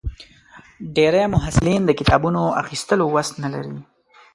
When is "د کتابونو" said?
1.85-2.41